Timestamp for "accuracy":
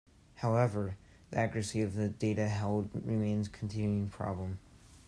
1.37-1.83